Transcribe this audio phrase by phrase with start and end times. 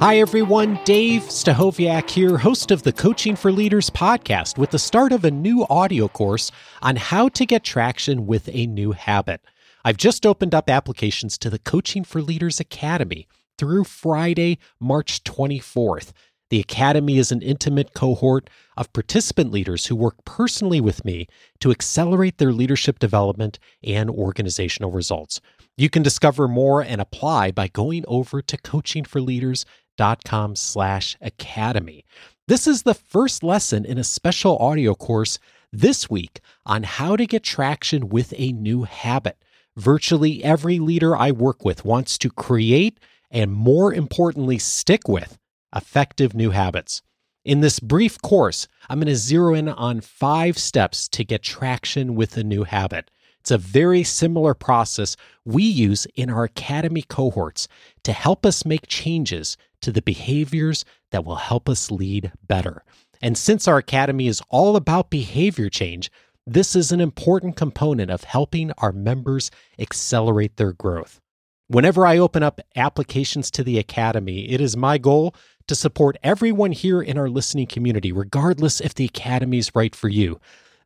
[0.00, 0.78] Hi, everyone.
[0.84, 5.30] Dave Stachowiak here, host of the Coaching for Leaders podcast, with the start of a
[5.30, 9.40] new audio course on how to get traction with a new habit.
[9.84, 13.26] I've just opened up applications to the Coaching for Leaders Academy
[13.58, 16.12] through Friday, March 24th.
[16.50, 21.26] The Academy is an intimate cohort of participant leaders who work personally with me
[21.60, 25.40] to accelerate their leadership development and organizational results.
[25.76, 32.04] You can discover more and apply by going over to coachingforleaders.com slash academy.
[32.46, 35.38] This is the first lesson in a special audio course
[35.70, 39.36] this week on how to get traction with a new habit.
[39.76, 42.98] Virtually every leader I work with wants to create
[43.30, 45.38] and more importantly, stick with
[45.74, 47.02] effective new habits.
[47.44, 52.14] In this brief course, I'm going to zero in on five steps to get traction
[52.14, 53.10] with a new habit.
[53.40, 57.68] It's a very similar process we use in our academy cohorts
[58.02, 62.84] to help us make changes to the behaviors that will help us lead better.
[63.22, 66.10] And since our academy is all about behavior change,
[66.46, 71.20] this is an important component of helping our members accelerate their growth.
[71.68, 75.34] Whenever I open up applications to the Academy, it is my goal
[75.68, 80.08] to support everyone here in our listening community, regardless if the Academy is right for
[80.08, 80.40] you.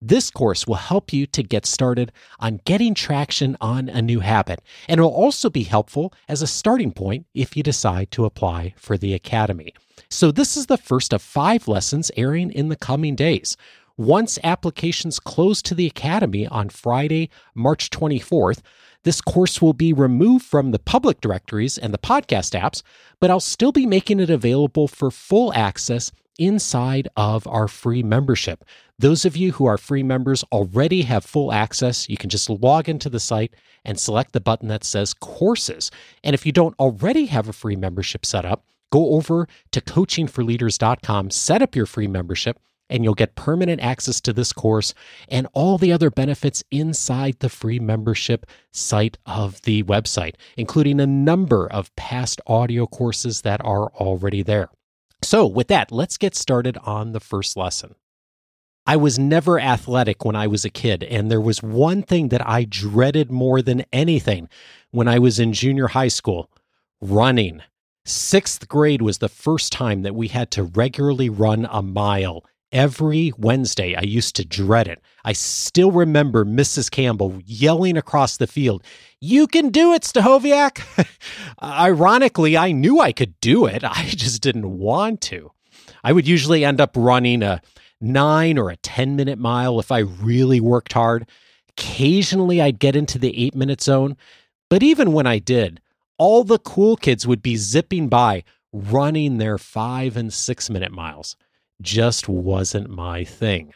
[0.00, 4.60] This course will help you to get started on getting traction on a new habit,
[4.88, 8.74] and it will also be helpful as a starting point if you decide to apply
[8.76, 9.72] for the Academy.
[10.10, 13.56] So, this is the first of five lessons airing in the coming days.
[13.98, 18.60] Once applications close to the Academy on Friday, March 24th,
[19.04, 22.82] this course will be removed from the public directories and the podcast apps,
[23.20, 28.66] but I'll still be making it available for full access inside of our free membership.
[28.98, 32.06] Those of you who are free members already have full access.
[32.06, 35.90] You can just log into the site and select the button that says courses.
[36.22, 41.30] And if you don't already have a free membership set up, go over to coachingforleaders.com,
[41.30, 42.58] set up your free membership,
[42.88, 44.94] and you'll get permanent access to this course
[45.28, 51.06] and all the other benefits inside the free membership site of the website, including a
[51.06, 54.68] number of past audio courses that are already there.
[55.22, 57.94] So, with that, let's get started on the first lesson.
[58.86, 62.46] I was never athletic when I was a kid, and there was one thing that
[62.46, 64.48] I dreaded more than anything
[64.92, 66.50] when I was in junior high school
[67.00, 67.62] running.
[68.04, 72.44] Sixth grade was the first time that we had to regularly run a mile
[72.76, 73.94] every Wednesday.
[73.96, 75.00] I used to dread it.
[75.24, 76.90] I still remember Mrs.
[76.90, 78.84] Campbell yelling across the field,
[79.18, 81.08] You can do it, Stachowiak.
[81.62, 83.82] Ironically, I knew I could do it.
[83.84, 85.52] I just didn't want to.
[86.04, 87.62] I would usually end up running a
[87.98, 91.26] nine or a 10 minute mile if I really worked hard.
[91.70, 94.18] Occasionally, I'd get into the eight minute zone.
[94.68, 95.80] But even when I did,
[96.18, 101.36] all the cool kids would be zipping by running their five and six minute miles
[101.80, 103.72] just wasn't my thing.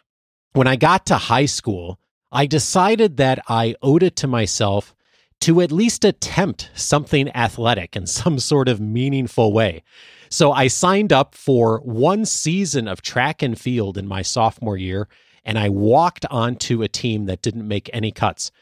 [0.53, 1.99] When I got to high school,
[2.33, 4.95] I decided that I owed it to myself
[5.41, 9.83] to at least attempt something athletic in some sort of meaningful way.
[10.29, 15.09] So I signed up for one season of track and field in my sophomore year,
[15.45, 18.53] and I walked onto a team that didn't make any cuts.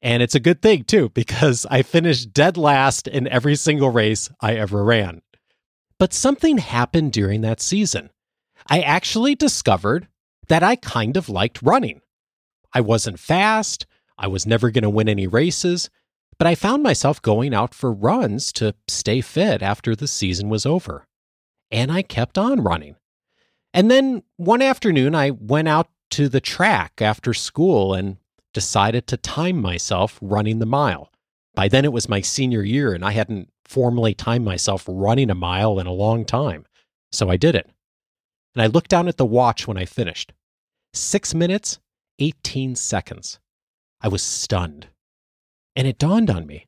[0.00, 4.30] And it's a good thing, too, because I finished dead last in every single race
[4.40, 5.20] I ever ran.
[5.98, 8.10] But something happened during that season.
[8.68, 10.08] I actually discovered
[10.48, 12.00] that I kind of liked running.
[12.72, 13.86] I wasn't fast,
[14.18, 15.88] I was never going to win any races,
[16.38, 20.66] but I found myself going out for runs to stay fit after the season was
[20.66, 21.06] over.
[21.70, 22.96] And I kept on running.
[23.72, 28.18] And then one afternoon, I went out to the track after school and
[28.52, 31.10] decided to time myself running the mile.
[31.54, 35.34] By then, it was my senior year, and I hadn't formally timed myself running a
[35.34, 36.64] mile in a long time.
[37.12, 37.70] So I did it
[38.58, 40.32] and I looked down at the watch when I finished.
[40.92, 41.78] Six minutes,
[42.18, 43.38] 18 seconds.
[44.00, 44.88] I was stunned.
[45.76, 46.66] And it dawned on me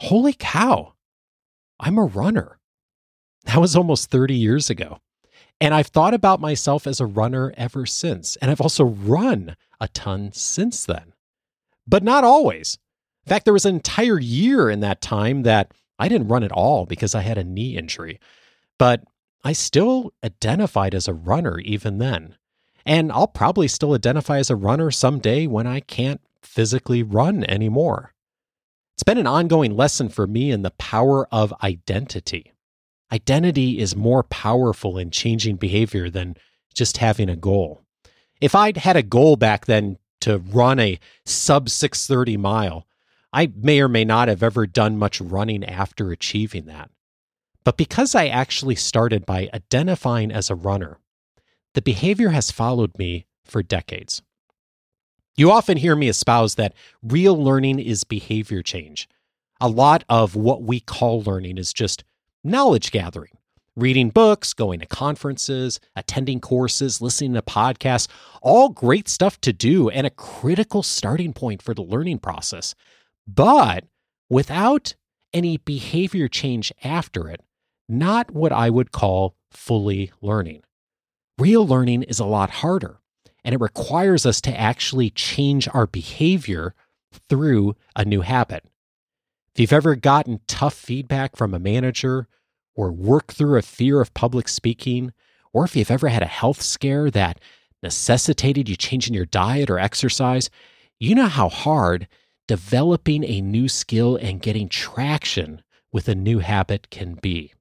[0.00, 0.92] holy cow,
[1.80, 2.60] I'm a runner.
[3.46, 5.00] That was almost 30 years ago.
[5.60, 8.36] And I've thought about myself as a runner ever since.
[8.36, 11.14] And I've also run a ton since then,
[11.84, 12.78] but not always.
[13.26, 16.52] In fact, there was an entire year in that time that I didn't run at
[16.52, 18.20] all because I had a knee injury.
[18.78, 19.02] But
[19.48, 22.36] I still identified as a runner even then.
[22.84, 28.12] And I'll probably still identify as a runner someday when I can't physically run anymore.
[28.92, 32.52] It's been an ongoing lesson for me in the power of identity.
[33.10, 36.36] Identity is more powerful in changing behavior than
[36.74, 37.80] just having a goal.
[38.42, 42.86] If I'd had a goal back then to run a sub 630 mile,
[43.32, 46.90] I may or may not have ever done much running after achieving that.
[47.64, 50.98] But because I actually started by identifying as a runner,
[51.74, 54.22] the behavior has followed me for decades.
[55.36, 59.08] You often hear me espouse that real learning is behavior change.
[59.60, 62.04] A lot of what we call learning is just
[62.42, 63.38] knowledge gathering,
[63.76, 68.08] reading books, going to conferences, attending courses, listening to podcasts,
[68.42, 72.74] all great stuff to do and a critical starting point for the learning process.
[73.26, 73.84] But
[74.28, 74.94] without
[75.32, 77.42] any behavior change after it,
[77.88, 80.62] not what I would call fully learning.
[81.38, 83.00] Real learning is a lot harder,
[83.44, 86.74] and it requires us to actually change our behavior
[87.28, 88.64] through a new habit.
[89.54, 92.26] If you've ever gotten tough feedback from a manager
[92.74, 95.12] or worked through a fear of public speaking,
[95.52, 97.40] or if you've ever had a health scare that
[97.82, 100.50] necessitated you changing your diet or exercise,
[101.00, 102.06] you know how hard
[102.46, 105.62] developing a new skill and getting traction
[105.92, 107.52] with a new habit can be.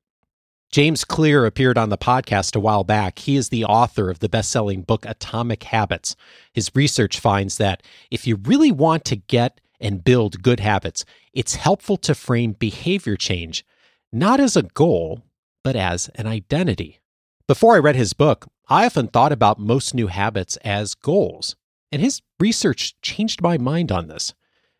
[0.77, 3.17] James Clear appeared on the podcast a while back.
[3.17, 6.15] He is the author of the best selling book Atomic Habits.
[6.53, 7.81] His research finds that
[8.11, 11.03] if you really want to get and build good habits,
[11.33, 13.65] it's helpful to frame behavior change
[14.13, 15.23] not as a goal,
[15.63, 16.99] but as an identity.
[17.47, 21.55] Before I read his book, I often thought about most new habits as goals,
[21.91, 24.35] and his research changed my mind on this.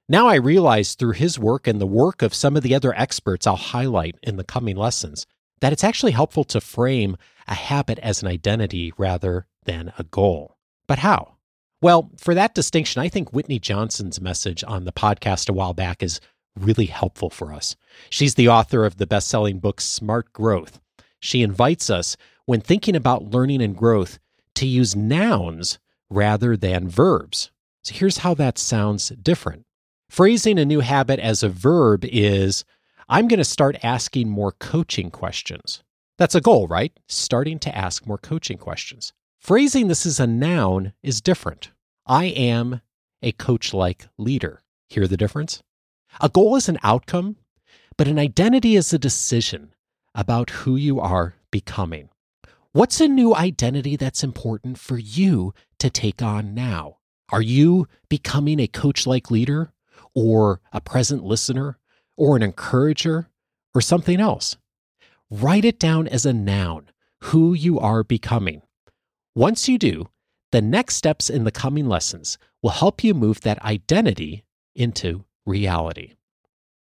[0.08, 3.48] Now I realize through his work and the work of some of the other experts
[3.48, 5.26] I'll highlight in the coming lessons
[5.60, 7.18] that it's actually helpful to frame
[7.48, 10.58] a habit as an identity rather than a goal.
[10.88, 11.36] But how?
[11.82, 16.02] Well, for that distinction, I think Whitney Johnson's message on the podcast a while back
[16.02, 16.20] is
[16.60, 17.76] really helpful for us.
[18.10, 20.80] She's the author of the best selling book Smart Growth.
[21.20, 24.20] She invites us, when thinking about learning and growth,
[24.56, 25.78] to use nouns
[26.10, 27.52] rather than verbs.
[27.84, 29.64] So here's how that sounds different.
[30.10, 32.64] Phrasing a new habit as a verb is
[33.10, 35.82] I'm going to start asking more coaching questions.
[36.18, 36.92] That's a goal, right?
[37.08, 39.14] Starting to ask more coaching questions.
[39.40, 41.72] Phrasing this as a noun is different.
[42.06, 42.82] I am
[43.22, 44.62] a coach like leader.
[44.90, 45.64] Hear the difference?
[46.20, 47.38] A goal is an outcome,
[47.98, 49.74] but an identity is a decision
[50.14, 52.10] about who you are becoming.
[52.74, 56.98] What's a new identity that's important for you to take on now?
[57.30, 59.72] Are you becoming a coach like leader
[60.14, 61.78] or a present listener
[62.18, 63.30] or an encourager
[63.74, 64.58] or something else.
[65.30, 66.90] Write it down as a noun,
[67.26, 68.62] who you are becoming.
[69.36, 70.08] Once you do,
[70.52, 74.44] the next steps in the coming lessons will help you move that identity
[74.76, 76.14] into reality.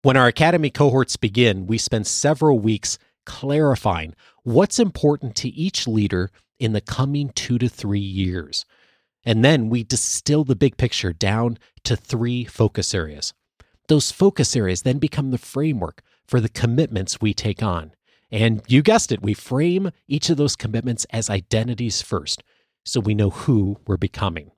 [0.03, 6.31] When our Academy cohorts begin, we spend several weeks clarifying what's important to each leader
[6.59, 8.67] in the coming two to three years.
[9.25, 13.33] And then we distill the big picture down to three focus areas
[13.89, 17.93] those focus areas then become the framework for the commitments we take on.
[18.31, 22.43] And you guessed it, we frame each of those commitments as identities first,
[22.85, 24.51] so we know who we're becoming.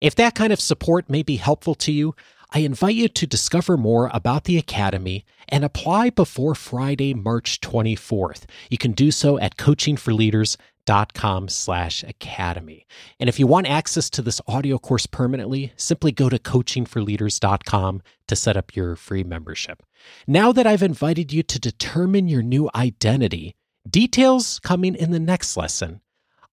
[0.00, 2.14] If that kind of support may be helpful to you,
[2.50, 8.44] I invite you to discover more about the Academy and apply before Friday, March 24th.
[8.70, 12.86] You can do so at coachingforleaders.com dot com slash academy.
[13.18, 18.36] And if you want access to this audio course permanently, simply go to coachingforleaders.com to
[18.36, 19.82] set up your free membership.
[20.26, 23.54] Now that I've invited you to determine your new identity,
[23.88, 26.00] details coming in the next lesson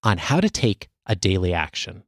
[0.02, 2.04] on how to take a daily action.